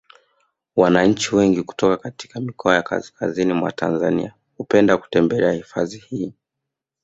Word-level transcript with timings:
Wananchi 0.75 1.35
wengi 1.35 1.63
kutoka 1.63 1.97
katika 1.97 2.39
mikoa 2.39 2.75
ya 2.75 2.81
kaskazini 2.83 3.53
mwa 3.53 3.71
Tanzania 3.71 4.33
hupenda 4.57 4.97
kutembelea 4.97 5.51
hifadhi 5.51 5.97
hii 5.97 6.33